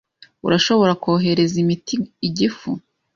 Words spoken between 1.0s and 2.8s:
kohereza imiti igifu?